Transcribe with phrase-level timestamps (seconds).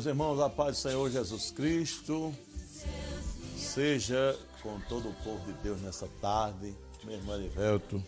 [0.00, 2.34] Meus irmãos, a paz do Senhor Jesus Cristo
[3.54, 6.74] seja com todo o povo de Deus nessa tarde.
[7.04, 8.02] Meu irmão Erivelto,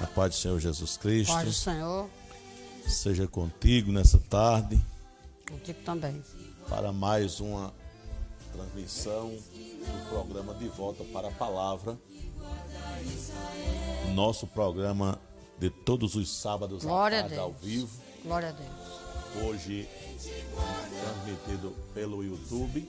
[0.00, 1.32] a paz do Senhor Jesus Cristo.
[1.32, 2.08] Paz do Senhor.
[2.86, 4.80] Seja contigo nessa tarde.
[5.50, 6.22] Contigo também.
[6.68, 7.74] Para mais uma
[8.52, 11.98] transmissão do programa De Volta para a Palavra.
[14.14, 15.18] Nosso programa
[15.58, 18.00] de todos os sábados Glória à tarde ao vivo.
[18.22, 19.03] Glória a Deus.
[19.42, 19.88] Hoje
[21.00, 22.88] transmitido pelo YouTube,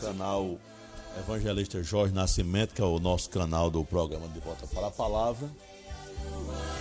[0.00, 0.58] canal
[1.18, 5.48] Evangelista Jorge Nascimento, que é o nosso canal do programa De Volta para a Palavra.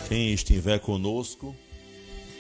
[0.09, 1.55] Quem estiver conosco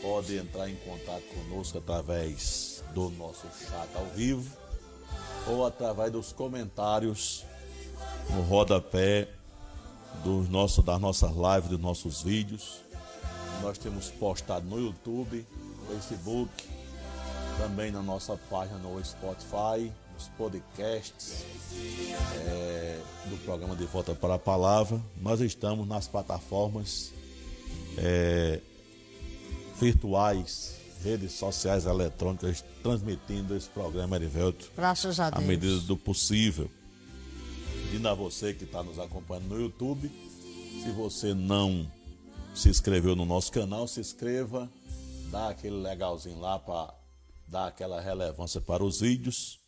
[0.01, 4.51] pode entrar em contato conosco através do nosso chat ao vivo
[5.47, 7.45] ou através dos comentários
[8.29, 9.29] no rodapé
[10.23, 12.81] dos nossos, das nossas lives, dos nossos vídeos.
[13.63, 15.45] Nós temos postado no YouTube,
[15.87, 16.51] Facebook,
[17.57, 21.45] também na nossa página no Spotify, nos podcasts
[22.45, 25.01] é, do programa De Volta para a Palavra.
[25.21, 27.13] Nós estamos nas plataformas
[27.97, 28.59] é,
[29.79, 35.45] virtuais, redes sociais eletrônicas, transmitindo esse programa, Erivelto, Graças a à Deus.
[35.45, 36.69] medida do possível.
[37.85, 40.11] Pedindo a você que está nos acompanhando no YouTube,
[40.83, 41.89] se você não
[42.53, 44.71] se inscreveu no nosso canal, se inscreva,
[45.31, 46.93] dá aquele legalzinho lá para
[47.47, 49.59] dar aquela relevância para os vídeos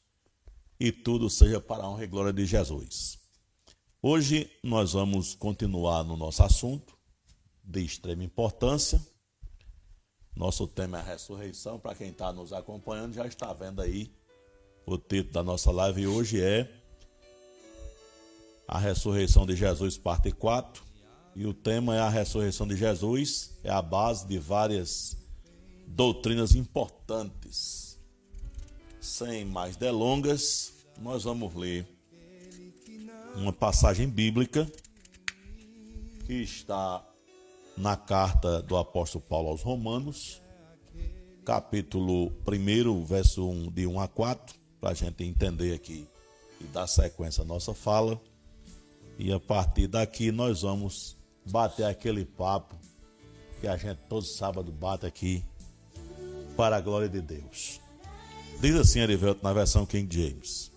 [0.79, 3.19] e tudo seja para a honra e glória de Jesus.
[4.01, 6.95] Hoje nós vamos continuar no nosso assunto
[7.63, 9.01] de extrema importância.
[10.35, 11.79] Nosso tema é a ressurreição.
[11.79, 14.13] Para quem está nos acompanhando, já está vendo aí
[14.85, 16.71] o título da nossa live hoje é
[18.67, 20.84] A Ressurreição de Jesus, parte 4.
[21.35, 25.17] E o tema é a ressurreição de Jesus, é a base de várias
[25.85, 27.99] doutrinas importantes.
[29.01, 31.85] Sem mais delongas, nós vamos ler
[33.35, 34.65] uma passagem bíblica
[36.25, 37.05] que está
[37.75, 40.41] na carta do apóstolo Paulo aos Romanos,
[41.43, 46.07] capítulo 1, verso 1, de 1 a 4, para a gente entender aqui
[46.61, 48.19] e dar sequência à nossa fala.
[49.19, 52.75] E a partir daqui nós vamos bater aquele papo
[53.59, 55.43] que a gente todo sábado bate aqui
[56.57, 57.79] para a glória de Deus.
[58.59, 60.71] Diz assim, Arivelto, na versão King James.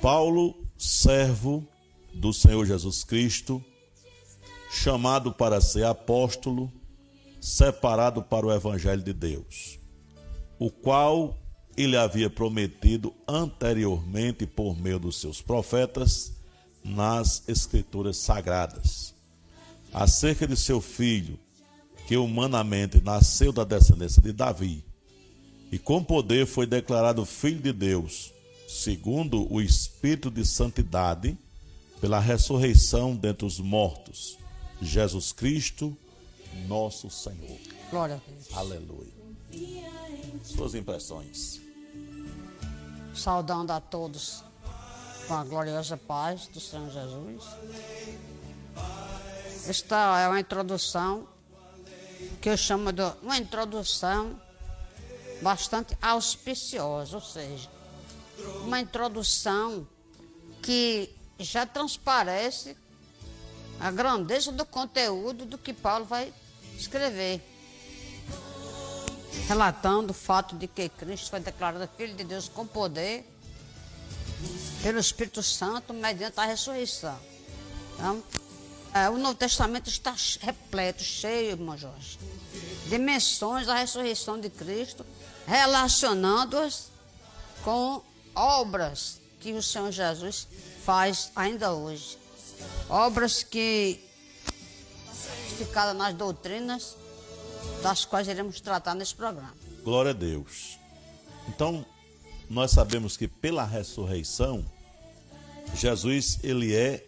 [0.00, 1.66] Paulo, servo
[2.14, 3.62] do Senhor Jesus Cristo,
[4.70, 6.72] chamado para ser apóstolo,
[7.40, 9.78] separado para o evangelho de Deus,
[10.58, 11.36] o qual
[11.76, 16.37] ele havia prometido anteriormente por meio dos seus profetas
[16.84, 19.14] nas escrituras sagradas,
[19.92, 21.38] acerca de seu filho,
[22.06, 24.84] que humanamente nasceu da descendência de Davi,
[25.70, 28.32] e com poder foi declarado filho de Deus,
[28.66, 31.36] segundo o espírito de santidade,
[32.00, 34.38] pela ressurreição dentre os mortos,
[34.80, 35.96] Jesus Cristo,
[36.66, 37.58] nosso Senhor.
[37.90, 38.46] Glória a Deus.
[38.52, 39.12] Aleluia.
[40.42, 41.60] Suas impressões.
[43.14, 44.44] Saudando a todos
[45.28, 47.44] com a gloriosa paz do Senhor Jesus.
[49.68, 51.28] Esta é uma introdução
[52.40, 54.40] que eu chamo de uma introdução
[55.42, 57.68] bastante auspiciosa, ou seja,
[58.64, 59.86] uma introdução
[60.62, 62.74] que já transparece
[63.78, 66.32] a grandeza do conteúdo do que Paulo vai
[66.78, 67.42] escrever.
[69.46, 73.37] Relatando o fato de que Cristo foi declarado Filho de Deus com poder
[74.82, 77.18] pelo Espírito Santo mediante a ressurreição.
[77.94, 78.22] Então,
[78.94, 82.18] é, o Novo Testamento está repleto, cheio, irmão Jorge,
[82.88, 85.04] de menções da ressurreição de Cristo,
[85.46, 86.90] relacionando-as
[87.62, 88.02] com
[88.34, 90.48] obras que o Senhor Jesus
[90.84, 92.18] faz ainda hoje.
[92.88, 94.02] Obras que
[95.58, 96.96] ficaram nas doutrinas
[97.82, 99.54] das quais iremos tratar nesse programa.
[99.82, 100.78] Glória a Deus.
[101.48, 101.84] Então,
[102.48, 104.64] nós sabemos que pela ressurreição,
[105.74, 107.06] Jesus ele é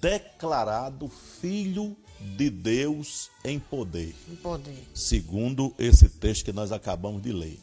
[0.00, 1.08] declarado
[1.40, 1.96] filho
[2.36, 4.76] de Deus em poder, Em poder.
[4.94, 7.58] segundo esse texto que nós acabamos de ler.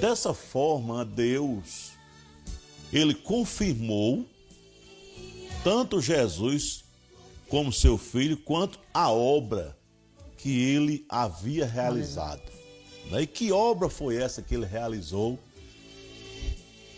[0.00, 1.90] Dessa forma, Deus
[2.92, 4.26] ele confirmou
[5.62, 6.84] tanto Jesus
[7.48, 9.76] como seu filho quanto a obra
[10.38, 12.42] que ele havia realizado.
[13.10, 13.22] Né?
[13.22, 15.38] E que obra foi essa que ele realizou?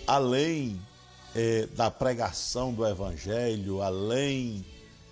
[0.06, 0.81] Além
[1.34, 4.64] é, da pregação do Evangelho, além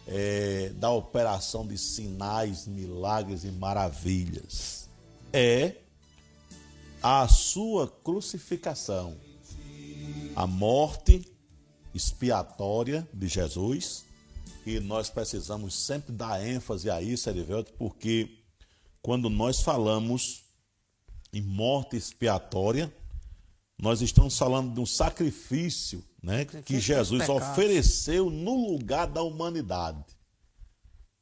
[0.07, 4.89] é, da operação de sinais, milagres e maravilhas,
[5.33, 5.77] é
[7.03, 9.17] a sua crucificação,
[10.35, 11.27] a morte
[11.95, 14.05] expiatória de Jesus.
[14.67, 18.39] E nós precisamos sempre dar ênfase a isso, Erivelto, porque
[19.01, 20.45] quando nós falamos
[21.33, 22.93] em morte expiatória,
[23.81, 30.05] nós estamos falando de um sacrifício né, que Jesus ofereceu no lugar da humanidade.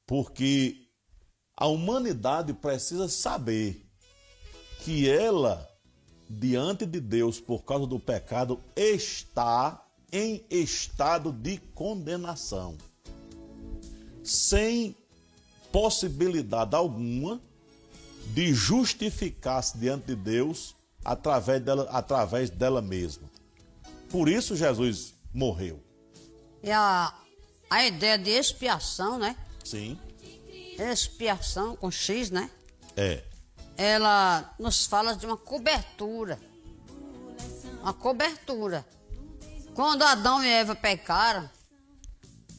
[0.05, 0.89] Porque
[1.57, 3.87] a humanidade precisa saber
[4.81, 5.69] que ela,
[6.29, 12.77] diante de Deus, por causa do pecado, está em estado de condenação,
[14.25, 14.97] sem
[15.71, 17.41] possibilidade alguma
[18.35, 23.29] de justificar-se diante de Deus através dela, através dela mesma.
[24.09, 25.83] Por isso Jesus morreu.
[26.63, 27.15] E a,
[27.71, 29.37] a ideia de expiação, né?
[29.65, 29.99] Sim.
[30.79, 32.51] Expiação com X, né?
[32.97, 33.25] É.
[33.77, 36.39] Ela nos fala de uma cobertura.
[37.83, 38.87] Uma cobertura.
[39.75, 41.49] Quando Adão e Eva pecaram,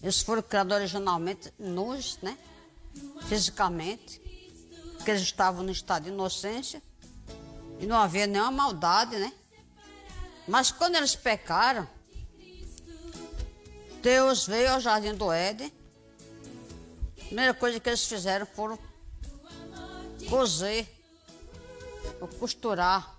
[0.02, 2.38] eles foram criados originalmente nus, né?
[3.28, 4.22] Fisicamente.
[4.96, 6.82] Porque eles estavam no estado de inocência.
[7.80, 9.34] E não havia nenhuma maldade, né?
[10.48, 11.88] Mas quando eles pecaram,
[14.02, 15.72] Deus veio ao jardim do Éden.
[17.22, 18.78] A primeira coisa que eles fizeram foram
[20.30, 20.88] cozer,
[22.20, 23.18] ou costurar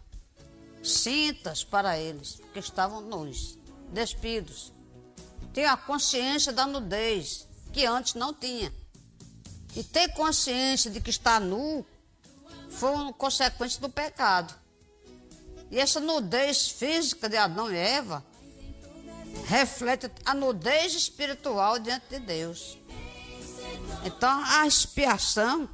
[0.83, 3.59] cintas para eles, porque estavam nus,
[3.93, 4.73] despidos.
[5.53, 8.73] Tem a consciência da nudez, que antes não tinha.
[9.75, 11.85] E ter consciência de que está nu
[12.81, 14.55] foi uma consequência do pecado.
[15.71, 18.25] E essa nudez física de Adão e Eva
[19.47, 22.79] reflete a nudez espiritual diante de Deus.
[24.03, 25.69] Então a expiação,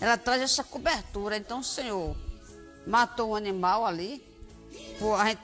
[0.00, 1.36] ela traz essa cobertura.
[1.36, 2.16] Então o Senhor
[2.86, 4.24] matou um animal ali,
[4.98, 5.42] por, a gente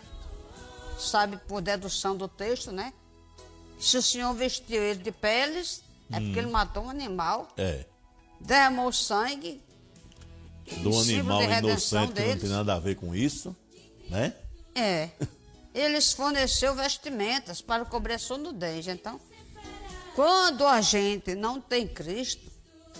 [0.98, 2.94] sabe por dedução do texto, né?
[3.78, 6.24] Se o Senhor vestiu ele de peles, é hum.
[6.24, 7.46] porque ele matou um animal.
[7.58, 7.84] É.
[8.40, 9.67] Derramou sangue.
[10.76, 13.56] Do animal inocente que não tem nada a ver com isso
[14.08, 14.34] né?
[14.74, 15.10] É.
[15.74, 18.86] Eles forneceu vestimentas para cobrir a sua nudez.
[18.88, 19.20] Então,
[20.14, 22.50] quando a gente não tem Cristo,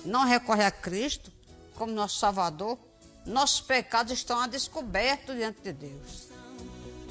[0.05, 1.33] não recorre a Cristo
[1.75, 2.79] como nosso Salvador,
[3.25, 6.29] nossos pecados estão a descoberto diante de Deus.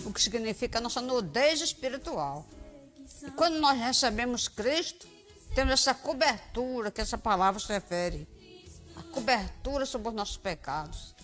[0.05, 2.45] O que significa a nossa nudez espiritual.
[3.23, 5.07] E quando nós recebemos Cristo,
[5.53, 8.27] temos essa cobertura que essa palavra se refere.
[8.97, 11.15] A cobertura sobre os nossos pecados.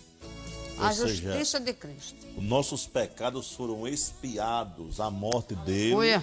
[0.78, 2.26] Ou a justiça seja, de Cristo.
[2.38, 5.00] Nossos pecados foram expiados.
[5.00, 6.22] A morte dele foi,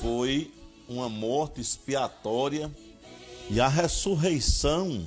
[0.00, 0.54] foi
[0.88, 2.70] uma morte expiatória.
[3.50, 5.06] E a ressurreição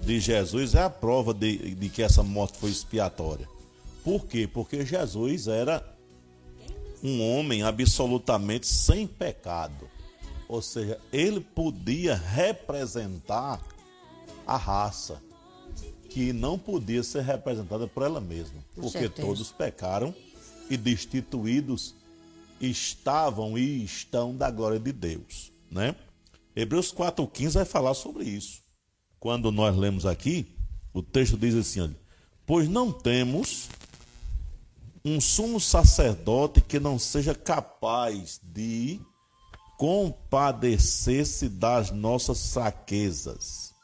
[0.00, 3.48] de Jesus é a prova de, de que essa morte foi expiatória.
[4.04, 4.48] Por quê?
[4.52, 5.84] Porque Jesus era
[7.02, 9.88] um homem absolutamente sem pecado.
[10.48, 13.60] Ou seja, ele podia representar
[14.46, 15.22] a raça
[16.08, 20.14] que não podia ser representada por ela mesma, por porque todos pecaram
[20.70, 21.94] e destituídos
[22.60, 25.94] estavam e estão da glória de Deus, né?
[26.54, 28.62] Hebreus 4:15 vai falar sobre isso.
[29.20, 30.56] Quando nós lemos aqui,
[30.92, 31.96] o texto diz assim: olha,
[32.46, 33.68] pois não temos
[35.04, 39.00] um sumo sacerdote que não seja capaz de
[39.76, 43.74] compadecer-se das nossas fraquezas,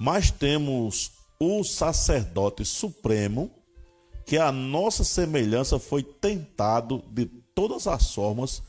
[0.00, 3.50] mas temos o sacerdote supremo,
[4.24, 8.62] que a nossa semelhança foi tentado de todas as formas,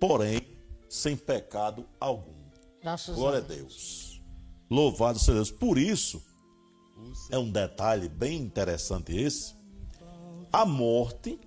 [0.00, 0.40] porém
[0.88, 2.32] sem pecado algum.
[2.80, 3.58] Graças Glória a Deus.
[3.58, 4.22] Deus.
[4.70, 5.50] Louvado seja Deus.
[5.50, 6.22] Por isso,
[7.30, 9.52] é um detalhe bem interessante esse.
[10.50, 11.38] A morte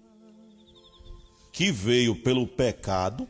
[1.52, 3.28] que veio pelo pecado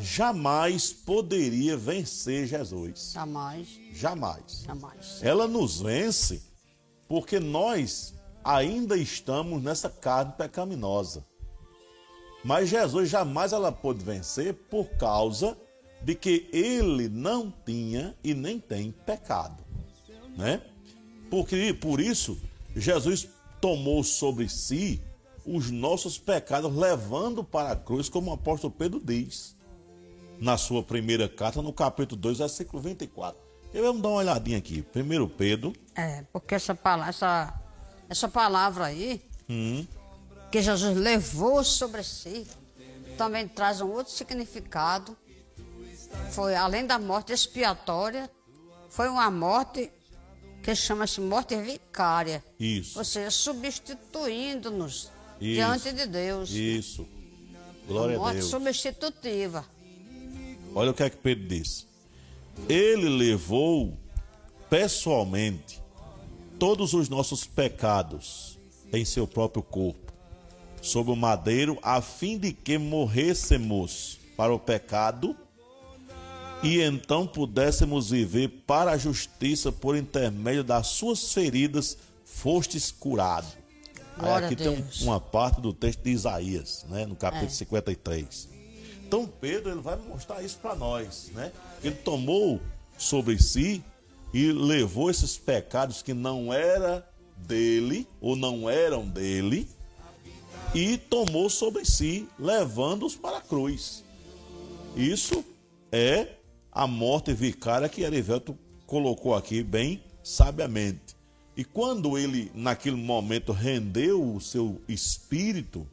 [0.00, 3.12] jamais poderia vencer Jesus.
[3.12, 3.85] Jamais.
[3.96, 4.62] Jamais.
[4.66, 5.22] Jamais.
[5.22, 6.42] Ela nos vence
[7.08, 11.24] porque nós ainda estamos nessa carne pecaminosa.
[12.44, 15.56] Mas Jesus jamais ela pôde vencer por causa
[16.02, 19.64] de que ele não tinha e nem tem pecado,
[20.36, 20.60] né?
[21.30, 22.38] Porque por isso
[22.76, 23.28] Jesus
[23.60, 25.00] tomou sobre si
[25.44, 29.56] os nossos pecados levando para a cruz, como o apóstolo Pedro diz
[30.38, 33.45] na sua primeira carta, no capítulo 2, versículo 24.
[33.76, 34.80] E vamos dar uma olhadinha aqui.
[34.80, 35.70] Primeiro Pedro.
[35.94, 37.60] É, porque essa palavra, essa,
[38.08, 39.86] essa palavra aí, hum.
[40.50, 42.46] que Jesus levou sobre si,
[43.18, 45.14] também traz um outro significado.
[46.30, 48.30] Foi além da morte expiatória,
[48.88, 49.92] foi uma morte
[50.62, 52.42] que chama-se morte vicária.
[52.58, 52.98] Isso.
[52.98, 56.48] Ou seja, substituindo-nos diante de Deus.
[56.48, 57.06] Isso.
[57.86, 58.48] Glória a, morte Deus.
[58.48, 59.66] substitutiva.
[60.74, 61.85] Olha o que é que Pedro disse.
[62.68, 63.96] Ele levou
[64.68, 65.82] pessoalmente
[66.58, 68.58] todos os nossos pecados
[68.92, 70.12] em seu próprio corpo,
[70.80, 75.36] sob o madeiro, a fim de que morrêssemos para o pecado
[76.62, 83.46] e então pudéssemos viver para a justiça por intermédio das suas feridas fostes curado.
[84.18, 87.54] Aí aqui tem uma parte do texto de Isaías, né, no capítulo é.
[87.54, 88.55] 53.
[89.06, 91.52] Então Pedro ele vai mostrar isso para nós, né?
[91.82, 92.60] Ele tomou
[92.98, 93.82] sobre si
[94.34, 99.68] e levou esses pecados que não era dele ou não eram dele
[100.74, 104.02] e tomou sobre si, levando-os para a cruz.
[104.96, 105.44] Isso
[105.92, 106.34] é
[106.72, 111.14] a morte vicária que Erivelto colocou aqui bem sabiamente.
[111.56, 115.86] E quando ele, naquele momento, rendeu o seu espírito,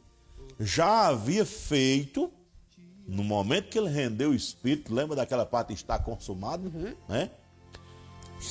[0.58, 2.30] já havia feito,
[3.06, 6.94] no momento que ele rendeu o espírito, lembra daquela parte está consumado, uhum.
[7.08, 7.30] né?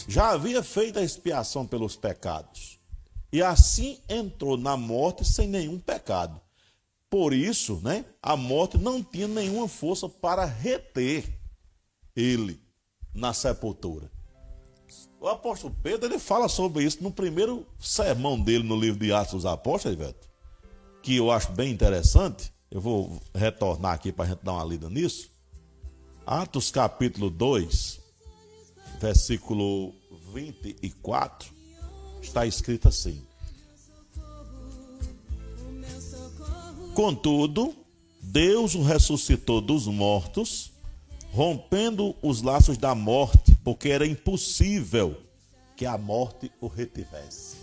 [0.07, 2.79] Já havia feito a expiação pelos pecados.
[3.31, 6.39] E assim entrou na morte sem nenhum pecado.
[7.09, 11.39] Por isso, né, a morte não tinha nenhuma força para reter
[12.15, 12.59] ele
[13.13, 14.11] na sepultura.
[15.19, 19.33] O apóstolo Pedro ele fala sobre isso no primeiro sermão dele no livro de Atos
[19.33, 20.29] dos Apóstolos, Iveto,
[21.01, 22.52] que eu acho bem interessante.
[22.73, 25.29] Eu vou retornar aqui para a gente dar uma lida nisso.
[26.25, 27.99] Atos capítulo 2,
[28.99, 29.93] versículo
[30.33, 31.53] 24,
[32.19, 33.21] está escrito assim:
[36.95, 37.75] Contudo,
[38.19, 40.71] Deus o ressuscitou dos mortos
[41.31, 45.15] rompendo os laços da morte, porque era impossível
[45.77, 47.62] que a morte o retivesse.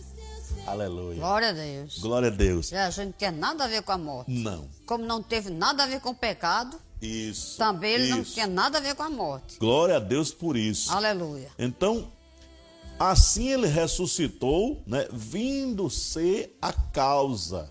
[0.67, 1.19] Aleluia.
[1.19, 1.99] Glória a Deus.
[1.99, 2.69] Glória a Deus.
[2.69, 4.31] Jesus não tem nada a ver com a morte.
[4.31, 4.69] Não.
[4.87, 6.81] Como não teve nada a ver com o pecado.
[7.01, 7.57] Isso.
[7.57, 8.17] Também ele isso.
[8.17, 9.59] não tinha nada a ver com a morte.
[9.59, 10.93] Glória a Deus por isso.
[10.93, 11.49] Aleluia.
[11.59, 12.11] Então,
[12.99, 17.71] assim ele ressuscitou, né, vindo ser a causa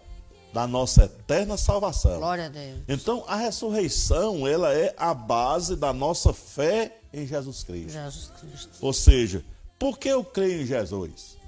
[0.51, 2.17] da nossa eterna salvação.
[2.17, 2.81] Glória a Deus.
[2.87, 7.91] Então, a ressurreição, ela é a base da nossa fé em Jesus Cristo.
[7.91, 8.69] Jesus Cristo.
[8.81, 9.45] Ou seja,
[9.77, 11.38] por que eu creio em Jesus?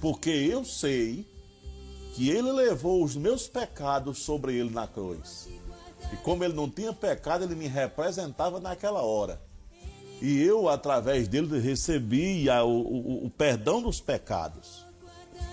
[0.00, 1.26] Porque eu sei
[2.14, 5.48] que ele levou os meus pecados sobre ele na cruz.
[6.12, 9.40] E como ele não tinha pecado, ele me representava naquela hora.
[10.20, 14.86] E eu, através dele, recebi o, o, o perdão dos pecados.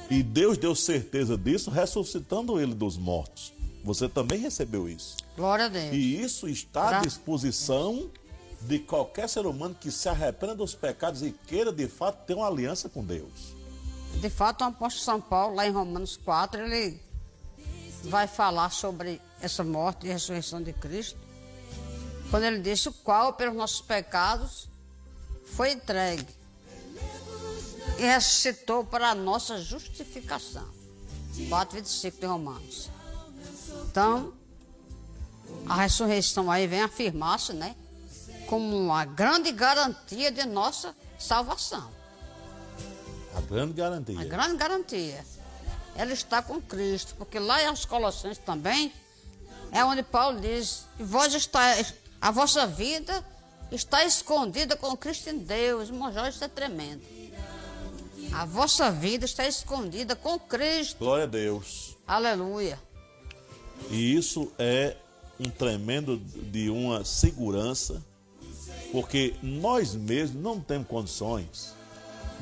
[0.10, 3.54] E Deus deu certeza disso, ressuscitando ele dos mortos.
[3.84, 5.18] Você também recebeu isso.
[5.36, 5.94] Glória a Deus.
[5.94, 8.10] E isso está à disposição
[8.62, 12.48] de qualquer ser humano que se arrependa dos pecados e queira de fato ter uma
[12.48, 13.54] aliança com Deus.
[14.20, 17.02] De fato, o apóstolo São Paulo, lá em Romanos 4, ele
[18.04, 21.20] vai falar sobre essa morte e ressurreição de Cristo.
[22.30, 24.68] Quando ele disse o qual, pelos nossos pecados,
[25.46, 26.28] foi entregue
[27.98, 30.68] e ressuscitou para a nossa justificação.
[31.50, 32.90] 4, 25 de Romanos.
[33.90, 34.34] Então,
[35.68, 37.76] a ressurreição aí vem afirmar-se, né?
[38.48, 41.92] Como uma grande garantia de nossa salvação.
[43.36, 44.20] A grande garantia.
[44.20, 45.26] A grande garantia.
[45.96, 48.92] Ela está com Cristo, porque lá em As Colossenses também
[49.72, 51.62] é onde Paulo diz: vós está,
[52.22, 53.24] a vossa vida
[53.72, 55.90] está escondida com Cristo em Deus.
[55.90, 57.02] Irmão Jorge, isso é tremendo.
[58.32, 60.98] A vossa vida está escondida com Cristo.
[60.98, 61.96] Glória a Deus.
[62.08, 62.80] Aleluia.
[63.90, 64.96] E isso é
[65.40, 68.04] um tremendo de uma segurança,
[68.92, 71.74] porque nós mesmos não temos condições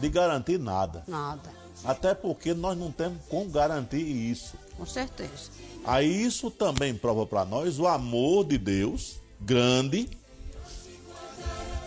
[0.02, 1.04] de garantir nada.
[1.08, 1.50] Nada.
[1.84, 4.56] Até porque nós não temos como garantir isso.
[4.78, 5.52] Com certeza.
[5.86, 10.10] Aí isso também prova para nós o amor de Deus, grande,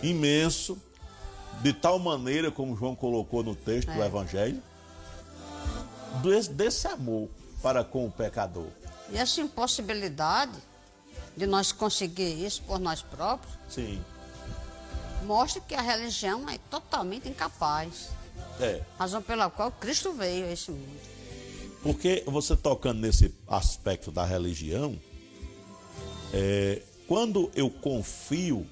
[0.01, 0.77] imenso,
[1.61, 3.95] de tal maneira, como João colocou no texto é.
[3.95, 4.61] do Evangelho,
[6.21, 7.29] desse, desse amor
[7.61, 8.67] para com o pecador.
[9.09, 10.57] E essa impossibilidade
[11.35, 14.01] de nós conseguir isso por nós próprios Sim.
[15.25, 18.09] Mostra que a religião é totalmente incapaz.
[18.59, 18.81] É.
[18.97, 20.99] Razão pela qual Cristo veio a esse mundo.
[21.83, 24.97] Porque você tocando nesse aspecto da religião,
[26.33, 28.65] é, quando eu confio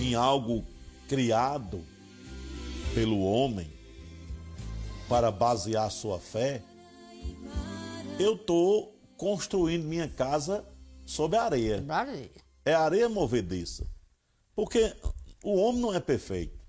[0.00, 0.64] em algo
[1.08, 1.84] criado
[2.94, 3.70] pelo homem
[5.08, 6.62] para basear sua fé,
[8.18, 10.64] eu estou construindo minha casa
[11.04, 11.84] sobre areia.
[11.88, 12.30] areia.
[12.64, 13.86] É areia movediça.
[14.54, 14.94] Porque
[15.42, 16.60] o homem não é perfeito.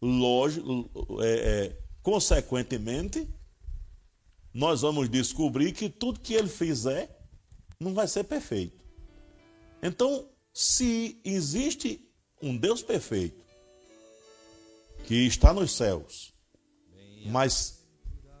[0.00, 3.28] lógico, é, é, consequentemente,
[4.52, 7.18] nós vamos descobrir que tudo que ele fizer
[7.78, 8.84] não vai ser perfeito.
[9.82, 12.06] Então, se existe
[12.42, 13.44] um Deus perfeito
[15.06, 16.32] que está nos céus,
[17.26, 17.84] mas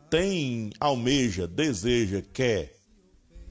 [0.08, 2.76] tem, almeja, deseja, quer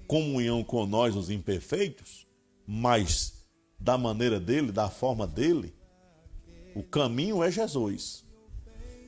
[0.08, 2.27] comunhão com nós, os imperfeitos,
[2.65, 3.38] mas
[3.79, 5.74] da maneira dele, da forma dele,
[6.75, 8.25] o caminho é Jesus.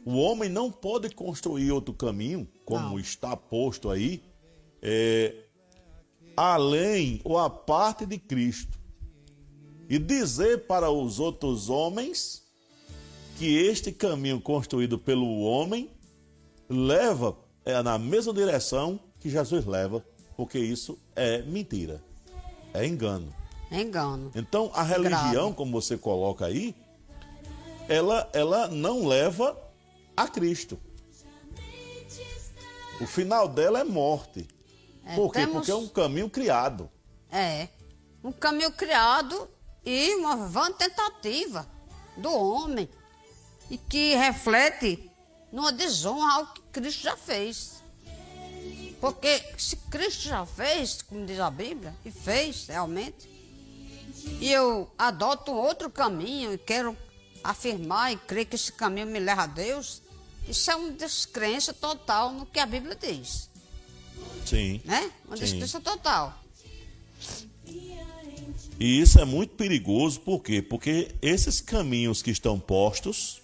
[0.05, 2.99] O homem não pode construir outro caminho, como não.
[2.99, 4.23] está posto aí,
[4.81, 5.35] é,
[6.35, 8.79] além ou a parte de Cristo.
[9.89, 12.43] E dizer para os outros homens
[13.37, 15.89] que este caminho construído pelo homem
[16.69, 20.03] leva é, na mesma direção que Jesus leva,
[20.35, 22.03] porque isso é mentira,
[22.73, 23.40] é engano.
[23.71, 24.31] Engano.
[24.35, 25.55] Então a religião, Grave.
[25.55, 26.75] como você coloca aí,
[27.87, 29.57] ela, ela não leva
[30.15, 30.79] a Cristo.
[32.99, 34.47] O final dela é morte.
[35.05, 35.39] É, Por quê?
[35.39, 35.53] Temos...
[35.55, 36.89] Porque é um caminho criado.
[37.31, 37.69] É.
[38.23, 39.49] Um caminho criado
[39.83, 41.67] e uma vã tentativa
[42.17, 42.87] do homem.
[43.69, 45.09] E que reflete
[45.51, 47.81] numa desonra ao que Cristo já fez.
[48.99, 53.30] Porque se Cristo já fez, como diz a Bíblia, e fez realmente,
[54.39, 56.97] e eu adoto outro caminho e quero
[57.43, 60.01] afirmar e crer que esse caminho me leva a Deus,
[60.47, 63.49] isso é uma descrença total no que a Bíblia diz.
[64.45, 64.81] Sim.
[64.85, 65.11] Né?
[65.25, 65.43] Uma sim.
[65.43, 66.37] descrença total.
[68.79, 70.61] E isso é muito perigoso, por quê?
[70.61, 73.41] Porque esses caminhos que estão postos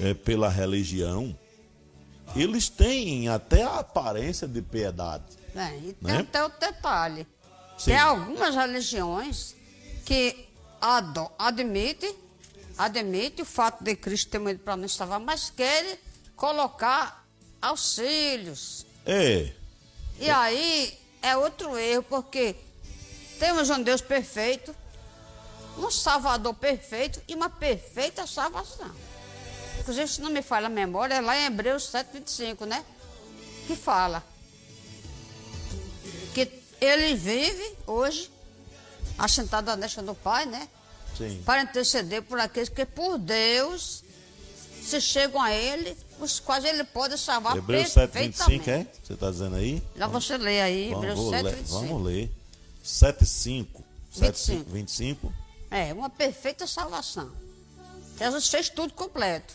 [0.00, 1.38] é, pela religião,
[2.34, 5.24] eles têm até a aparência de piedade.
[5.54, 6.18] É, e tem né?
[6.18, 7.26] até o detalhe.
[7.78, 7.92] Sim.
[7.92, 9.54] Tem algumas religiões
[10.04, 10.48] que
[11.38, 12.14] admitem
[12.78, 15.98] admite o fato de Cristo ter morrido para não salvar, mas quer
[16.36, 17.26] colocar
[17.60, 18.86] auxílios.
[19.04, 19.52] É.
[20.20, 22.54] E aí é outro erro, porque
[23.40, 24.74] temos um Deus perfeito,
[25.76, 28.90] um Salvador perfeito e uma perfeita salvação.
[29.80, 32.84] Inclusive, se não me falha a memória, é lá em Hebreus 7,25, né?
[33.66, 34.22] Que fala
[36.34, 36.46] que
[36.80, 38.30] ele vive hoje,
[39.16, 40.68] assentado à destra do Pai, né?
[41.16, 41.42] Sim.
[41.44, 44.04] para interceder por aqueles que por Deus
[44.80, 48.86] se chegam a Ele, os quais Ele pode salvar Hebreus 7, 25, é?
[49.02, 49.82] Você está dizendo aí?
[49.96, 51.80] Já você lê aí, vamos, Hebreus 7, 25.
[51.80, 52.32] Vamos ler.
[52.82, 53.84] 7, 5.
[54.12, 54.70] 7, 25.
[54.70, 55.34] 25.
[55.70, 57.30] É, uma perfeita salvação.
[58.18, 59.52] Jesus fez tudo completo.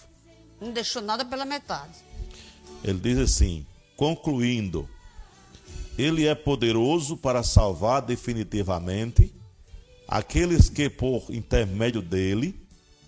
[0.61, 1.93] Não deixou nada pela metade.
[2.83, 3.65] Ele diz assim,
[3.97, 4.87] concluindo,
[5.97, 9.33] ele é poderoso para salvar definitivamente
[10.07, 12.55] aqueles que, por intermédio dele,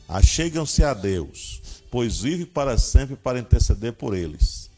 [0.08, 4.70] achegam-se a Deus, pois vive para sempre para interceder por eles.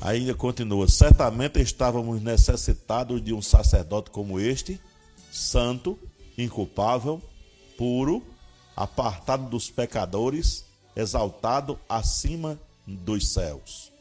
[0.00, 4.80] Ainda continua: certamente estávamos necessitados de um sacerdote como este,
[5.30, 5.98] santo,
[6.36, 7.22] inculpável,
[7.76, 8.22] puro,
[8.74, 10.64] apartado dos pecadores,
[10.96, 13.91] exaltado acima dos céus.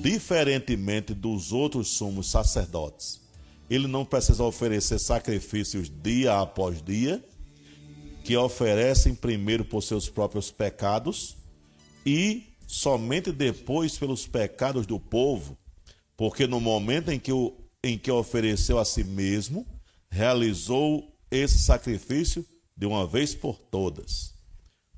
[0.00, 3.20] Diferentemente dos outros sumos sacerdotes,
[3.68, 7.22] ele não precisa oferecer sacrifícios dia após dia,
[8.24, 11.36] que oferecem primeiro por seus próprios pecados
[12.04, 15.56] e somente depois pelos pecados do povo,
[16.16, 19.66] porque no momento em que, o, em que ofereceu a si mesmo,
[20.10, 24.32] realizou esse sacrifício de uma vez por todas.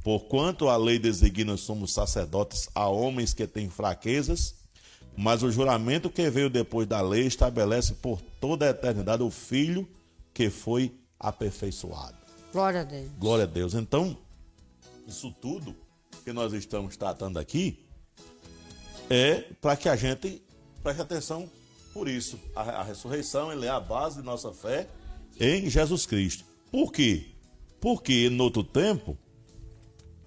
[0.05, 4.62] Porquanto a lei designa somos sacerdotes a homens que têm fraquezas,
[5.17, 9.89] mas o juramento que veio depois da lei estabelece por toda a eternidade o Filho
[10.33, 12.17] que foi aperfeiçoado.
[12.53, 13.11] Glória a Deus.
[13.19, 13.75] Glória a Deus.
[13.75, 14.17] Então,
[15.07, 15.75] isso tudo
[16.25, 17.85] que nós estamos tratando aqui
[19.11, 20.43] é para que a gente
[20.83, 21.49] preste atenção
[21.93, 22.39] por isso.
[22.55, 24.89] A, a ressurreição é a base de nossa fé
[25.39, 26.45] em Jesus Cristo.
[26.71, 27.27] Por quê?
[27.81, 29.19] Porque no outro tempo,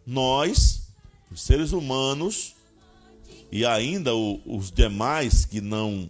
[0.06, 0.90] nós,
[1.32, 2.56] os seres humanos,
[3.56, 6.10] e ainda o, os demais que não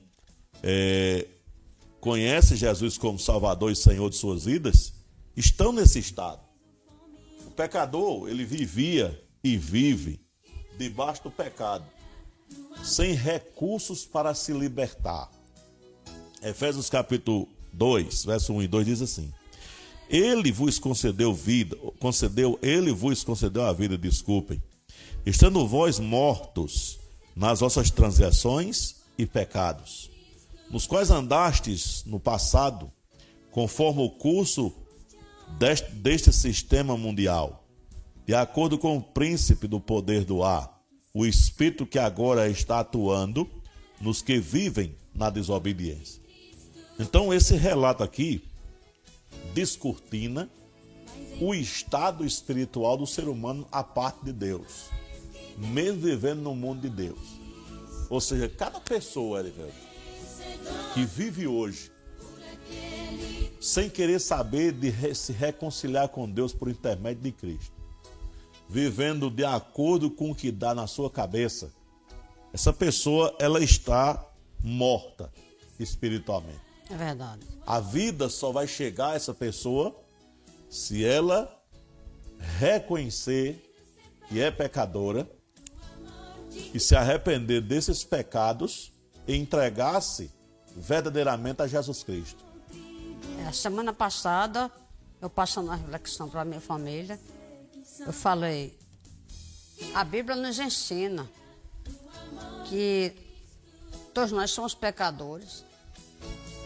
[0.63, 1.27] é,
[2.01, 4.93] conhecem Jesus como Salvador e Senhor de suas vidas,
[5.38, 6.41] estão nesse estado.
[7.45, 10.19] O pecador, ele vivia e vive
[10.75, 11.86] debaixo do pecado,
[12.84, 15.29] sem recursos para se libertar.
[16.41, 19.31] Efésios capítulo 2, verso 1 e 2 diz assim:
[20.10, 24.60] Ele vos concedeu vida, concedeu, ele vos concedeu a vida, desculpem,
[25.23, 27.05] estando vós mortos
[27.36, 30.10] nas vossas transgressões e pecados,
[30.69, 32.91] nos quais andastes no passado,
[33.52, 34.74] conforme o curso
[35.60, 37.65] deste, deste sistema mundial,
[38.26, 40.82] De acordo com o príncipe do poder do ar,
[41.13, 43.48] o espírito que agora está atuando
[44.02, 46.21] nos que vivem na desobediência.
[47.00, 48.43] Então, esse relato aqui
[49.54, 50.50] descortina
[51.39, 54.89] o estado espiritual do ser humano à parte de Deus,
[55.58, 57.20] mesmo vivendo no mundo de Deus.
[58.10, 59.74] Ou seja, cada pessoa, Erivelto,
[60.94, 61.91] que vive hoje
[63.60, 67.74] sem querer saber de se reconciliar com Deus por intermédio de Cristo,
[68.70, 71.74] vivendo de acordo com o que dá na sua cabeça,
[72.54, 74.24] essa pessoa ela está
[74.63, 75.32] morta
[75.80, 76.62] espiritualmente.
[76.89, 77.41] É verdade.
[77.65, 79.96] A vida só vai chegar a essa pessoa
[80.70, 81.52] se ela
[82.60, 83.74] reconhecer
[84.28, 85.28] que é pecadora
[86.74, 88.91] e se arrepender desses pecados
[89.28, 90.32] e entregar-se
[90.76, 92.44] verdadeiramente a Jesus Cristo.
[93.39, 94.72] É, a semana passada,
[95.22, 97.20] eu passando a reflexão para a minha família,
[98.00, 98.78] eu falei,
[99.94, 101.30] a Bíblia nos ensina
[102.68, 103.13] que
[104.13, 105.63] todos nós somos pecadores,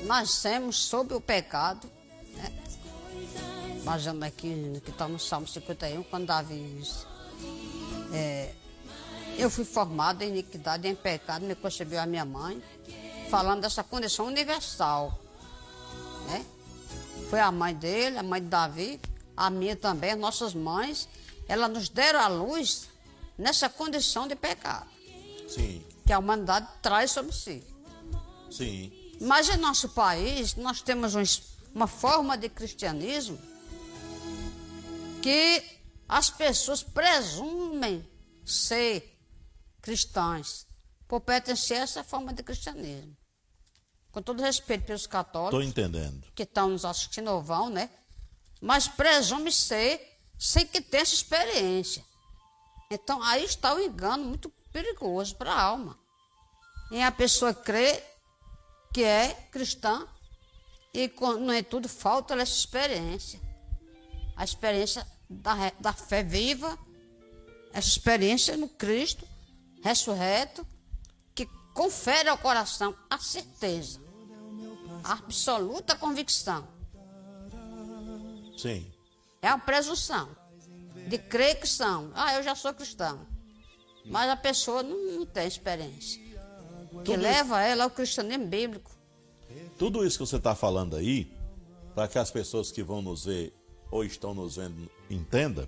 [0.03, 1.89] nascemos sob o pecado,
[2.35, 2.51] né?
[3.83, 7.05] baseando aqui que está no Salmo 51, quando Davi diz,
[8.13, 8.53] é,
[9.39, 12.61] eu fui formado em iniquidade e em pecado, me concebeu a minha mãe,
[13.29, 15.19] falando dessa condição universal.
[16.27, 16.45] Né?
[17.29, 18.99] Foi a mãe dele, a mãe de Davi,
[19.35, 21.07] a minha também, nossas mães,
[21.47, 22.89] elas nos deram a luz
[23.37, 24.89] nessa condição de pecado.
[25.47, 25.83] Sim.
[26.05, 27.63] Que a humanidade traz sobre si.
[28.51, 28.91] Sim.
[29.21, 31.23] Mas em nosso país, nós temos um,
[31.73, 33.39] uma forma de cristianismo
[35.21, 35.63] que
[36.07, 38.05] as pessoas presumem
[38.45, 39.18] ser
[39.81, 40.67] cristãs
[41.07, 43.17] por pertencer a essa forma de cristianismo.
[44.11, 45.59] Com todo respeito pelos católicos.
[45.59, 46.31] Estou entendendo.
[46.33, 47.89] Que estão nos assistindo ou vão, né?
[48.61, 50.01] Mas presume ser
[50.37, 52.03] sem que tenha essa experiência.
[52.91, 55.97] Então aí está o engano muito perigoso para a alma.
[56.91, 58.03] E a pessoa crê
[58.93, 60.07] que é cristã
[60.93, 63.39] e, não é tudo, falta essa experiência.
[64.35, 66.77] A experiência da, da fé viva,
[67.71, 69.27] essa experiência no Cristo
[69.81, 70.65] ressurreto,
[71.33, 73.99] que confere ao coração a certeza,
[75.03, 76.67] a absoluta convicção.
[78.57, 78.91] Sim.
[79.41, 80.29] É a presunção
[81.07, 82.11] de crer que são.
[82.13, 83.25] Ah, eu já sou cristão.
[84.05, 86.21] Mas a pessoa não, não tem experiência.
[86.91, 87.71] O que Tudo leva isso...
[87.71, 88.91] ela ao cristianismo bíblico.
[89.77, 91.31] Tudo isso que você está falando aí,
[91.95, 93.53] para que as pessoas que vão nos ver
[93.89, 95.67] ou estão nos vendo entendam,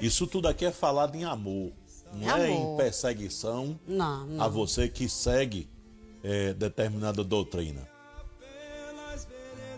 [0.00, 1.72] isso tudo aqui é falado em amor.
[2.12, 4.44] Não é, é em perseguição não, não.
[4.44, 5.68] a você que segue
[6.22, 7.88] é, determinada doutrina.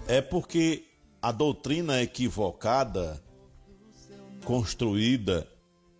[0.07, 0.85] É porque
[1.23, 3.23] a doutrina equivocada,
[4.45, 5.47] construída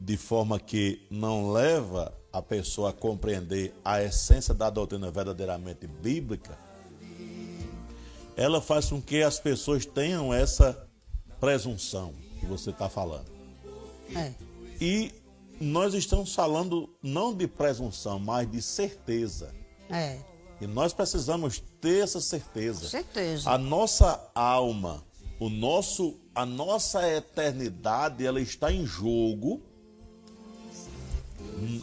[0.01, 6.59] de forma que não leva a pessoa a compreender a essência da doutrina verdadeiramente bíblica,
[8.37, 10.89] ela faz com que as pessoas tenham essa
[11.39, 13.31] presunção que você está falando.
[14.17, 14.33] É.
[14.81, 15.13] E
[15.61, 19.55] nós estamos falando não de presunção, mas de certeza.
[19.91, 20.19] É.
[20.61, 22.89] E nós precisamos ter essa certeza.
[22.89, 23.51] Certeza.
[23.51, 25.05] A nossa alma,
[25.39, 29.61] o nosso, a nossa eternidade, ela está em jogo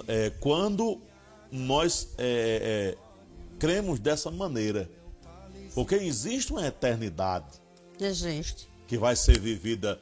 [0.08, 1.00] é, quando
[1.52, 4.90] nós é, é, cremos dessa maneira.
[5.74, 7.62] Porque existe uma eternidade.
[8.00, 8.68] Existe.
[8.88, 10.02] Que vai ser vivida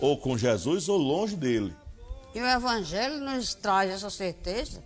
[0.00, 1.74] ou com Jesus ou longe dele.
[2.34, 4.82] E o Evangelho nos traz essa certeza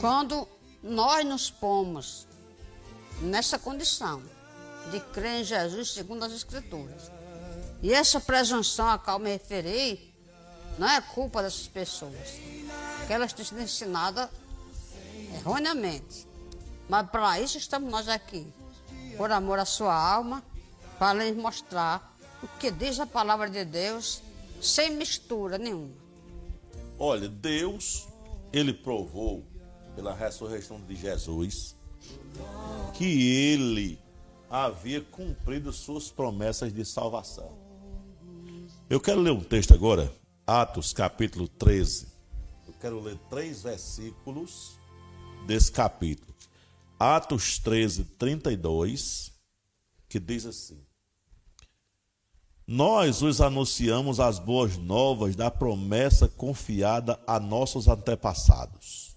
[0.00, 0.46] quando
[0.82, 2.26] nós nos pomos
[3.20, 4.22] nessa condição
[4.90, 7.10] de crer em Jesus segundo as Escrituras.
[7.82, 10.14] E essa presunção a qual me referi
[10.78, 12.40] não é culpa dessas pessoas,
[13.06, 14.28] que elas têm sido ensinadas
[15.36, 16.26] erroneamente.
[16.88, 18.52] Mas para isso estamos nós aqui,
[19.16, 20.42] por amor à sua alma,
[20.98, 24.22] para lhes mostrar o que diz a palavra de Deus,
[24.60, 26.07] sem mistura nenhuma.
[26.98, 28.08] Olha, Deus,
[28.52, 29.46] ele provou
[29.94, 31.76] pela ressurreição de Jesus
[32.94, 33.98] que ele
[34.50, 37.56] havia cumprido suas promessas de salvação.
[38.90, 40.12] Eu quero ler um texto agora,
[40.46, 42.08] Atos capítulo 13.
[42.66, 44.78] Eu quero ler três versículos
[45.46, 46.34] desse capítulo.
[46.98, 49.32] Atos 13, 32,
[50.08, 50.80] que diz assim:
[52.68, 59.16] nós os anunciamos as boas novas da promessa confiada a nossos antepassados.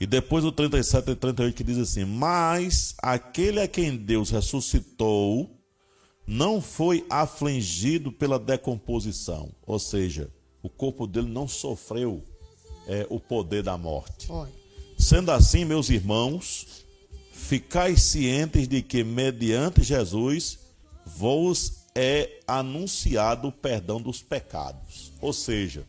[0.00, 5.50] E depois o 37 e 38 que diz assim: Mas aquele a quem Deus ressuscitou,
[6.26, 10.30] não foi afligido pela decomposição, ou seja,
[10.62, 12.22] o corpo dele não sofreu
[12.86, 14.26] é, o poder da morte.
[14.26, 14.48] Foi.
[14.96, 16.86] Sendo assim, meus irmãos,
[17.30, 20.58] ficai cientes de que, mediante Jesus,
[21.04, 25.10] vos é anunciado o perdão dos pecados.
[25.20, 25.84] Ou seja,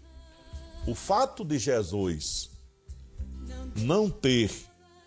[0.88, 2.50] o fato de Jesus
[3.76, 4.50] não ter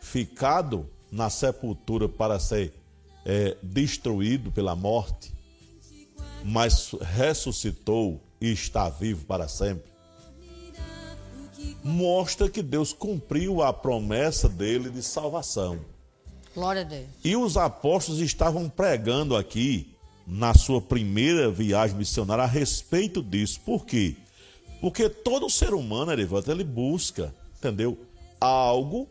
[0.01, 2.73] ficado na sepultura para ser
[3.27, 5.33] é, destruído pela morte,
[6.45, 9.91] mas ressuscitou e está vivo para sempre,
[11.83, 15.81] mostra que Deus cumpriu a promessa dele de salvação.
[16.55, 17.09] Glória a Deus.
[17.25, 19.92] E os apóstolos estavam pregando aqui,
[20.27, 23.61] na sua primeira viagem missionária, a respeito disso.
[23.61, 24.17] Por quê?
[24.81, 27.99] Porque todo ser humano, Erivaldo, ele busca, entendeu?
[28.41, 29.09] Algo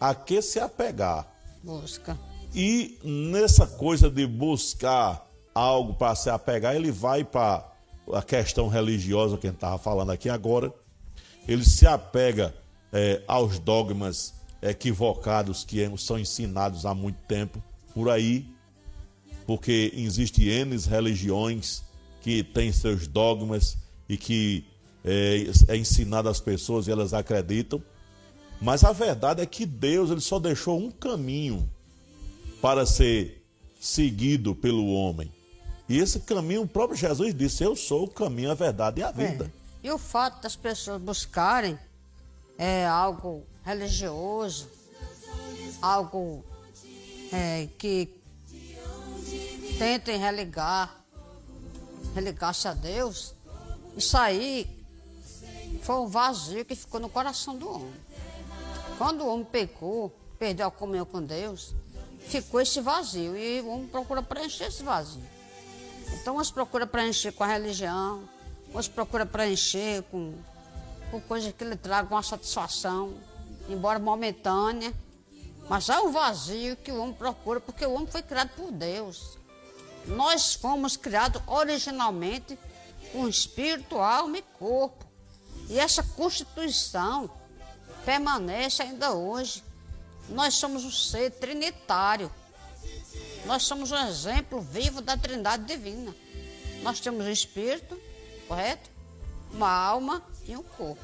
[0.00, 1.26] a que se apegar.
[1.62, 2.18] Busca.
[2.54, 7.66] E nessa coisa de buscar algo para se apegar, ele vai para
[8.12, 10.72] a questão religiosa que a gente estava falando aqui agora.
[11.46, 12.54] Ele se apega
[12.92, 17.62] é, aos dogmas equivocados que são ensinados há muito tempo
[17.94, 18.46] por aí,
[19.48, 21.82] porque existem N religiões
[22.20, 24.62] que têm seus dogmas e que
[25.02, 27.82] é, é ensinado às pessoas e elas acreditam.
[28.60, 31.66] Mas a verdade é que Deus ele só deixou um caminho
[32.60, 33.42] para ser
[33.80, 35.32] seguido pelo homem.
[35.88, 39.10] E esse caminho, o próprio Jesus disse: Eu sou o caminho, a verdade e a
[39.10, 39.50] vida.
[39.82, 39.86] É.
[39.86, 41.78] E o fato das pessoas buscarem
[42.58, 44.68] é, algo religioso,
[45.80, 46.44] algo
[47.32, 48.17] é, que
[49.78, 50.92] tentem religar,
[52.12, 53.32] religar-se a Deus,
[53.96, 54.66] isso aí
[55.82, 57.94] foi um vazio que ficou no coração do homem.
[58.98, 61.74] Quando o homem pecou, perdeu a comunhão com Deus,
[62.26, 65.22] ficou esse vazio e o homem procura preencher esse vazio.
[66.14, 68.28] Então, uns procura preencher com a religião,
[68.74, 70.34] uns procura preencher com,
[71.12, 73.14] com coisas que lhe tragam uma satisfação,
[73.68, 74.92] embora momentânea,
[75.68, 79.37] mas há um vazio que o homem procura, porque o homem foi criado por Deus.
[80.08, 82.58] Nós fomos criados originalmente
[83.12, 85.06] com espírito, alma e corpo.
[85.68, 87.30] E essa constituição
[88.04, 89.62] permanece ainda hoje.
[90.28, 92.32] Nós somos um ser trinitário.
[93.44, 96.14] Nós somos um exemplo vivo da Trindade Divina.
[96.82, 98.00] Nós temos um espírito,
[98.46, 98.90] correto?
[99.52, 101.02] Uma alma e um corpo.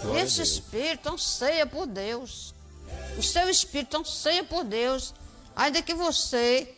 [0.00, 2.54] Glória Esse espírito anseia por Deus.
[3.18, 5.14] O seu espírito anseia por Deus.
[5.56, 6.74] Ainda que você,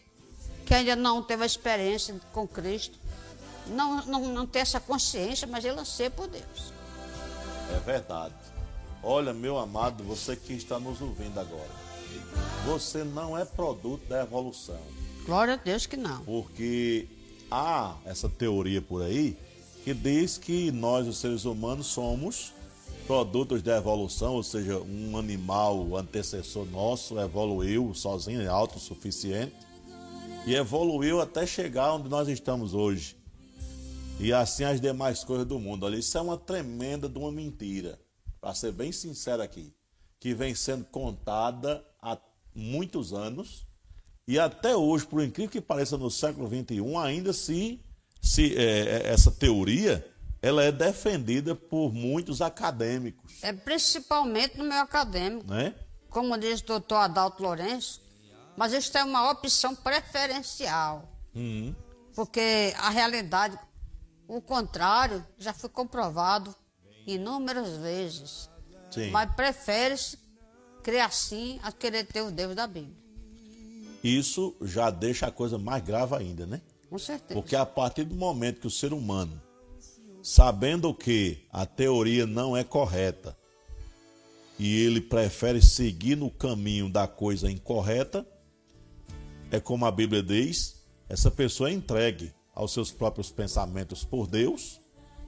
[0.66, 2.98] que ainda não teve a experiência com Cristo,
[3.68, 6.72] não, não, não tem essa consciência, mas ele anseia por Deus.
[7.74, 8.34] É verdade.
[9.02, 11.86] Olha, meu amado, você que está nos ouvindo agora.
[12.66, 14.80] Você não é produto da evolução.
[15.24, 16.24] Glória a Deus que não.
[16.24, 17.06] Porque
[17.50, 19.36] há essa teoria por aí
[19.84, 22.52] que diz que nós, os seres humanos, somos
[23.06, 29.54] produtos da evolução, ou seja, um animal antecessor nosso evoluiu sozinho, é autossuficiente,
[30.46, 33.16] e evoluiu até chegar onde nós estamos hoje.
[34.18, 35.84] E assim as demais coisas do mundo.
[35.84, 37.98] Olha, isso é uma tremenda de uma mentira,
[38.40, 39.74] para ser bem sincero aqui,
[40.18, 42.16] que vem sendo contada há
[42.54, 43.66] muitos anos
[44.28, 47.80] e até hoje, por incrível que pareça, no século XXI, ainda se,
[48.20, 50.04] se é, é, essa teoria
[50.42, 53.42] ela é defendida por muitos acadêmicos.
[53.42, 55.48] É principalmente no meio acadêmico.
[55.48, 55.74] Né?
[56.10, 58.00] Como diz o doutor Adalto Lourenço,
[58.56, 61.08] mas isso é uma opção preferencial.
[61.34, 61.74] Uhum.
[62.14, 63.58] Porque a realidade,
[64.26, 66.54] o contrário, já foi comprovado
[67.06, 68.50] inúmeras vezes.
[68.90, 69.10] Sim.
[69.10, 70.18] Mas prefere-se
[70.82, 72.96] crer assim a querer ter o Deus da Bíblia.
[74.02, 76.60] Isso já deixa a coisa mais grave ainda, né?
[76.88, 77.34] Com certeza.
[77.38, 79.42] Porque a partir do momento que o ser humano,
[80.22, 83.36] sabendo que a teoria não é correta,
[84.58, 88.26] e ele prefere seguir no caminho da coisa incorreta,
[89.50, 94.80] é como a Bíblia diz, essa pessoa é entregue aos seus próprios pensamentos por Deus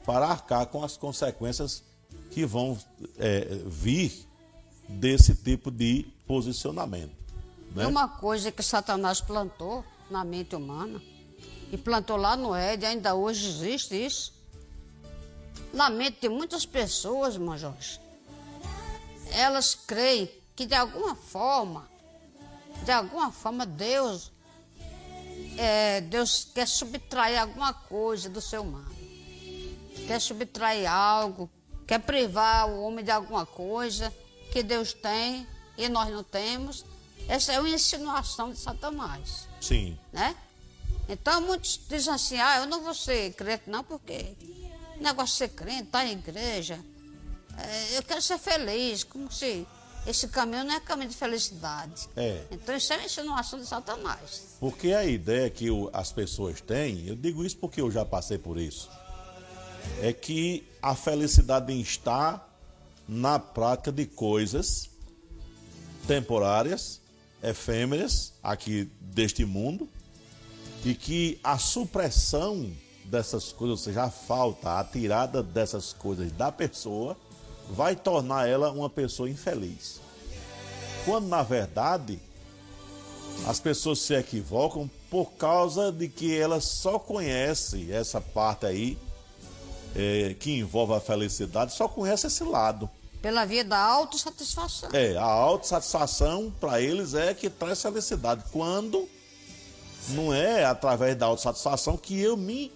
[0.04, 1.84] para arcar com as consequências
[2.30, 2.78] que vão
[3.18, 4.26] é, vir
[4.88, 7.12] desse tipo de posicionamento.
[7.74, 7.84] Né?
[7.84, 11.00] É uma coisa que Satanás plantou na mente humana,
[11.70, 14.32] e plantou lá no Éden, ainda hoje existe isso.
[15.72, 18.00] Na mente de muitas pessoas, irmão Jorge,
[19.32, 21.88] elas creem que de alguma forma,
[22.88, 24.32] de alguma forma, Deus,
[25.58, 28.90] é, Deus quer subtrair alguma coisa do ser humano.
[30.06, 31.50] Quer subtrair algo,
[31.86, 34.10] quer privar o homem de alguma coisa
[34.50, 35.46] que Deus tem
[35.76, 36.82] e nós não temos.
[37.28, 39.46] Essa é uma insinuação de Satanás.
[39.60, 39.98] Sim.
[40.10, 40.34] Né?
[41.10, 44.34] Então muitos dizem assim, ah, eu não vou ser crente não, porque
[44.98, 46.82] negócio de ser crente, estar tá em igreja,
[47.58, 49.66] é, eu quero ser feliz, como se
[50.08, 52.08] esse caminho não é caminho de felicidade.
[52.16, 52.42] É.
[52.50, 54.56] Então isso é uma insinuação de Satanás.
[54.58, 58.58] Porque a ideia que as pessoas têm, eu digo isso porque eu já passei por
[58.58, 58.88] isso,
[60.00, 62.42] é que a felicidade está
[63.06, 64.88] na prática de coisas
[66.06, 67.02] temporárias,
[67.42, 69.86] efêmeras, aqui deste mundo,
[70.84, 72.72] e que a supressão
[73.04, 77.16] dessas coisas, ou seja, a falta, a tirada dessas coisas da pessoa,
[77.70, 80.00] vai tornar ela uma pessoa infeliz.
[81.04, 82.18] Quando na verdade
[83.46, 88.98] as pessoas se equivocam por causa de que elas só conhecem essa parte aí
[89.94, 92.90] é, que envolve a felicidade, só conhece esse lado.
[93.22, 94.90] Pela via da autossatisfação.
[94.92, 98.44] É, a autossatisfação para eles é que traz felicidade.
[98.52, 99.08] Quando
[100.10, 102.72] não é através da autossatisfação que eu me,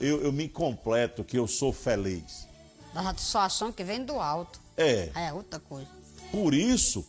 [0.00, 2.46] eu, eu me completo, que eu sou feliz.
[2.92, 4.60] Da satisfação que vem do alto.
[4.76, 5.10] É.
[5.14, 5.88] É outra coisa.
[6.30, 7.04] Por isso,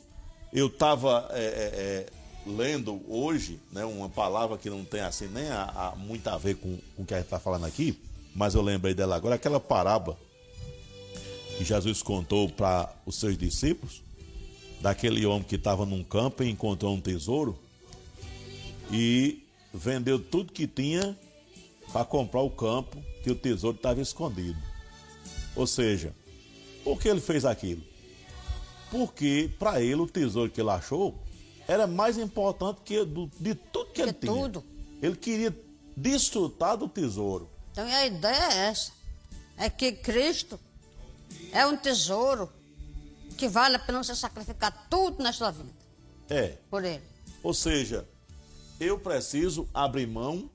[0.52, 2.06] eu estava é, é, é,
[2.46, 6.56] lendo hoje né, uma palavra que não tem assim nem a, a, muito a ver
[6.56, 8.00] com, com o que a gente está falando aqui,
[8.36, 10.17] mas eu lembrei dela agora, aquela parábola
[11.58, 14.02] que Jesus contou para os seus discípulos,
[14.82, 17.58] daquele homem que estava num campo e encontrou um tesouro
[18.91, 19.43] e
[19.74, 21.17] vendeu tudo que tinha
[21.91, 24.60] para comprar o campo que o tesouro estava escondido.
[25.56, 26.13] Ou seja,
[26.84, 27.84] por que ele fez aquilo?
[28.89, 31.20] Porque para ele o tesouro que ele achou
[31.68, 34.32] era mais importante que do, de tudo que, que ele tinha.
[34.32, 34.63] Tudo.
[35.02, 35.56] Ele queria
[35.96, 37.50] desfrutar do tesouro.
[37.72, 38.92] Então a ideia é essa:
[39.58, 40.60] é que Cristo
[41.52, 42.50] é um tesouro
[43.38, 45.70] que vale a pena você sacrificar tudo na sua vida.
[46.30, 46.58] É.
[46.70, 47.04] Por ele.
[47.42, 48.08] Ou seja,
[48.80, 50.50] eu preciso abrir mão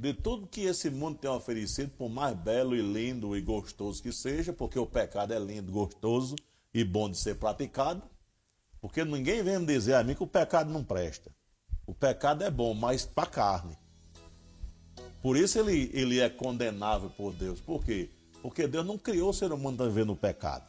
[0.00, 4.10] de tudo que esse mundo tem oferecido, por mais belo e lindo e gostoso que
[4.10, 6.36] seja, porque o pecado é lindo, gostoso
[6.72, 8.02] e bom de ser praticado,
[8.80, 11.30] porque ninguém vem dizer a mim que o pecado não presta.
[11.86, 13.76] O pecado é bom, mas para a carne.
[15.20, 17.60] Por isso ele, ele é condenável por Deus.
[17.60, 18.08] Por quê?
[18.40, 20.64] Porque Deus não criou o ser humano para viver no pecado.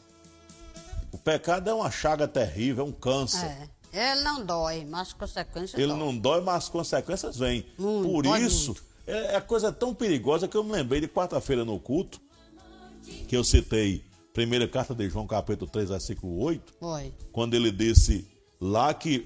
[1.09, 3.45] O pecado é uma chaga terrível, é um câncer.
[3.45, 3.69] É.
[3.93, 5.99] Ele não dói, mas as consequências Ele dói.
[5.99, 7.65] não dói, mas as consequências vêm.
[7.79, 8.90] Hum, Por isso, muito.
[9.05, 12.19] É, é coisa tão perigosa que eu me lembrei de quarta-feira no culto,
[13.27, 16.73] que eu citei, primeira carta de João, capítulo 3, versículo 8.
[16.81, 17.13] Oi.
[17.31, 18.27] Quando ele disse
[18.59, 19.25] lá que,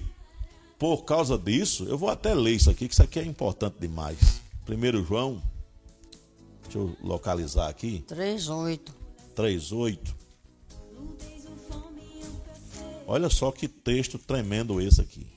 [0.78, 4.40] por causa disso, eu vou até ler isso aqui, que isso aqui é importante demais.
[4.64, 5.40] Primeiro João,
[6.62, 8.04] deixa eu localizar aqui.
[8.08, 8.80] 3,8.
[9.36, 10.14] 3,8.
[13.06, 15.35] Olha só que texto tremendo esse aqui.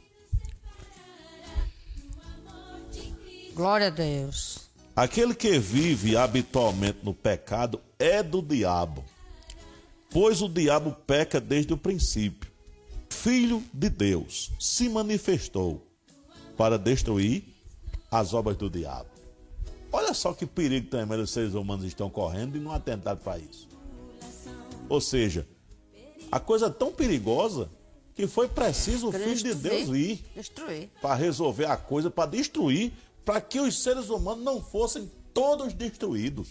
[3.60, 4.70] Glória a Deus.
[4.96, 9.04] Aquele que vive habitualmente no pecado é do diabo,
[10.10, 12.50] pois o diabo peca desde o princípio.
[13.10, 15.86] Filho de Deus se manifestou
[16.56, 17.44] para destruir
[18.10, 19.10] as obras do diabo.
[19.92, 23.68] Olha só que perigo também os seres humanos estão correndo e não atentaram para isso.
[24.88, 25.46] Ou seja,
[26.32, 27.70] a coisa tão perigosa
[28.16, 30.24] que foi preciso o Filho de Deus vir
[31.02, 32.94] para resolver a coisa, para destruir
[33.26, 36.48] para que os seres humanos não fossem todos destruídos.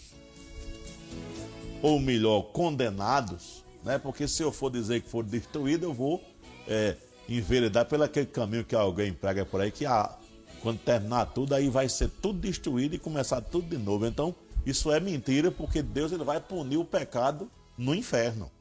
[1.81, 3.97] Ou melhor, condenados, né?
[3.97, 6.21] Porque se eu for dizer que for destruído, eu vou
[6.67, 6.95] é,
[7.27, 10.17] enveredar pelo aquele caminho que alguém prega por aí, que a,
[10.61, 14.05] quando terminar tudo, aí vai ser tudo destruído e começar tudo de novo.
[14.05, 18.51] Então, isso é mentira, porque Deus ele vai punir o pecado no inferno,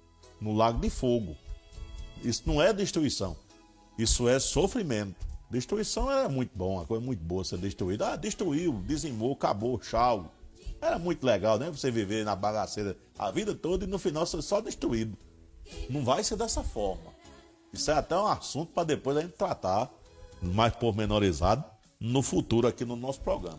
[0.40, 1.36] no lago de fogo.
[2.22, 3.36] Isso não é destruição,
[3.98, 5.27] isso é sofrimento.
[5.51, 8.05] Destruição era muito bom, uma coisa muito boa ser destruído.
[8.05, 10.32] Ah, destruiu, dizimou, acabou, tchau.
[10.80, 11.70] Era muito legal, né?
[11.70, 15.16] Você viver na bagaceira a vida toda e no final ser só destruído.
[15.88, 17.16] Não vai ser dessa forma.
[17.72, 19.90] Isso é até um assunto para depois a gente tratar
[20.40, 21.64] mais pormenorizado
[21.99, 23.59] no futuro aqui no nosso programa.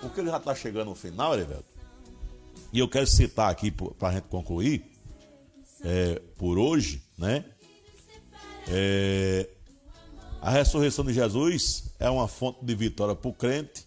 [0.00, 1.68] Porque ele já está chegando no final, Erivelto.
[2.72, 4.84] E eu quero citar aqui para a gente concluir,
[5.82, 7.44] é, por hoje, né?
[8.68, 9.48] É,
[10.42, 13.84] a ressurreição de Jesus é uma fonte de vitória para o crente,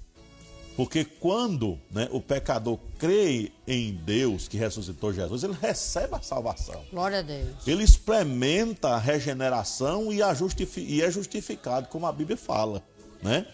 [0.75, 6.83] porque quando né, o pecador crê em Deus que ressuscitou Jesus, ele recebe a salvação.
[6.91, 7.67] Glória a Deus.
[7.67, 10.35] Ele experimenta a regeneração e, a
[10.77, 12.83] e é justificado, como a Bíblia fala.
[13.21, 13.45] Né?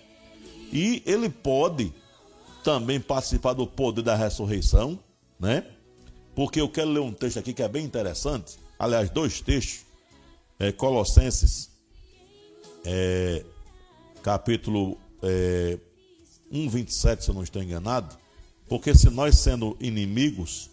[0.72, 1.94] E ele pode
[2.64, 5.00] também participar do poder da ressurreição,
[5.40, 5.66] né?
[6.36, 8.58] Porque eu quero ler um texto aqui que é bem interessante.
[8.78, 9.88] Aliás, dois textos.
[10.58, 11.70] É, Colossenses
[12.86, 13.46] é,
[14.22, 15.78] capítulo é,
[16.52, 18.18] 1,27, se eu não estou enganado.
[18.68, 20.70] Porque se nós, sendo inimigos,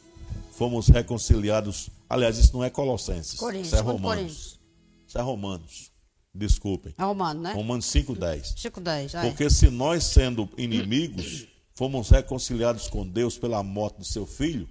[0.52, 1.88] fomos reconciliados.
[2.08, 3.38] Aliás, isso não é Colossenses.
[3.38, 4.60] Coríntios, isso é Romanos.
[5.06, 5.92] Isso é Romanos.
[6.34, 6.94] Desculpem.
[6.98, 7.52] É romano, né?
[7.54, 8.54] Romanos 5,10.
[8.56, 9.14] 5,10.
[9.14, 9.28] aí.
[9.30, 14.68] Porque se nós, sendo inimigos, fomos reconciliados com Deus pela morte de seu filho,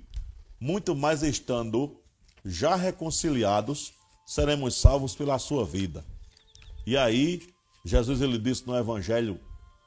[0.60, 2.00] muito mais estando
[2.44, 3.94] já reconciliados,
[4.26, 6.06] seremos salvos pela sua vida.
[6.86, 7.42] E aí,
[7.84, 9.40] Jesus ele disse no Evangelho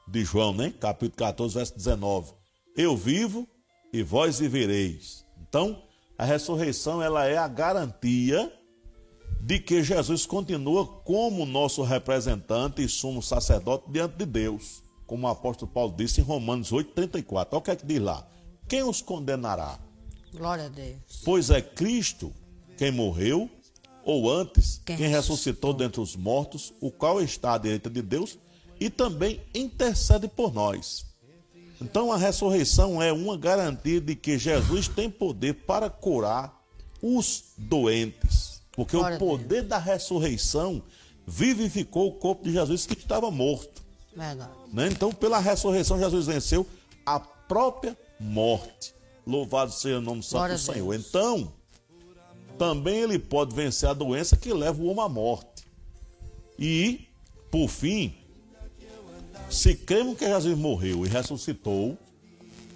[0.07, 0.73] de João, né?
[0.79, 2.33] Capítulo 14, verso 19:
[2.75, 3.47] Eu vivo
[3.93, 5.25] e vós vivereis.
[5.47, 5.81] Então,
[6.17, 8.51] a ressurreição ela é a garantia
[9.41, 15.29] de que Jesus continua como nosso representante e sumo sacerdote diante de Deus, como o
[15.29, 17.53] apóstolo Paulo disse em Romanos 8:34.
[17.53, 18.27] Olha o que é que diz lá:
[18.67, 19.79] Quem os condenará?
[20.33, 21.21] Glória a Deus.
[21.23, 22.33] Pois é Cristo
[22.77, 23.49] quem morreu,
[24.09, 28.39] ou antes, Quem ressuscitou dentre os mortos, o qual está à direita de Deus
[28.79, 31.05] e também intercede por nós.
[31.79, 36.59] Então a ressurreição é uma garantia de que Jesus tem poder para curar
[37.03, 38.63] os doentes.
[38.71, 40.81] Porque Glória o poder da ressurreição
[41.27, 43.83] vivificou o corpo de Jesus que estava morto.
[44.73, 44.89] Né?
[44.91, 46.65] Então, pela ressurreição, Jesus venceu
[47.05, 48.91] a própria morte.
[49.25, 50.57] Louvado seja o nome santo do.
[50.57, 50.95] Senhor.
[50.95, 51.53] Então,
[52.59, 55.65] também ele pode vencer a doença que leva o homem à morte.
[56.59, 57.07] E,
[57.49, 58.13] por fim,
[59.49, 61.97] se cremos que Jesus morreu e ressuscitou,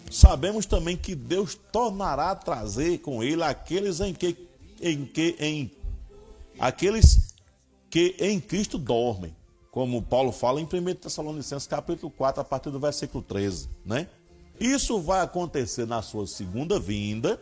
[0.09, 4.38] sabemos também que Deus tornará a trazer com ele aqueles em que
[4.81, 5.71] em que em
[6.57, 7.34] aqueles
[7.89, 9.36] que em Cristo dormem,
[9.69, 14.07] como Paulo fala em 1 Tessalonicenses capítulo 4, a partir do versículo 13, né?
[14.59, 17.39] Isso vai acontecer na sua segunda vinda,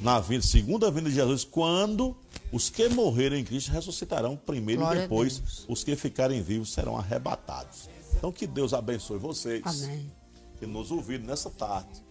[0.00, 2.16] na vinda, segunda vinda de Jesus, quando
[2.52, 6.96] os que morreram em Cristo ressuscitarão primeiro Glória e depois os que ficarem vivos serão
[6.96, 7.88] arrebatados.
[8.16, 10.10] Então que Deus abençoe vocês Amém.
[10.58, 12.04] que nos ouviram nessa tarde.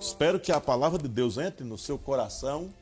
[0.00, 2.72] Espero que a palavra de Deus entre no seu coração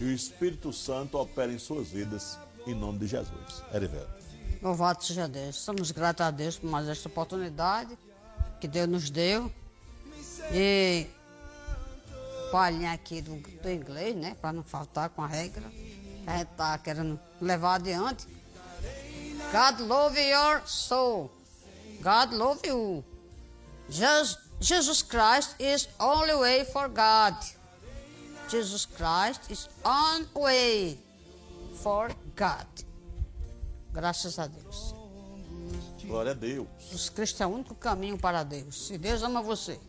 [0.00, 3.62] e o Espírito Santo opere em suas vidas, em nome de Jesus.
[3.72, 4.16] Erivelto.
[4.60, 5.56] Louvado seja Deus.
[5.56, 7.96] Somos gratos a Deus por mais esta oportunidade
[8.60, 9.50] que Deus nos deu.
[10.52, 11.06] E
[12.50, 14.36] palhinha aqui do, do inglês, né?
[14.40, 15.64] Para não faltar com a regra.
[16.26, 18.26] A gente tá querendo levar adiante.
[19.52, 21.30] God love your soul.
[22.02, 23.04] God love you.
[23.88, 27.36] Jesus, Jesus Christ is only way for God.
[28.48, 30.98] Jesus Christ is on way
[31.82, 32.66] for God.
[33.92, 34.94] Graças a Deus.
[36.04, 36.66] Glória a Deus.
[36.78, 38.86] Jesus Cristo é o único caminho para Deus.
[38.86, 39.80] Se Deus ama você,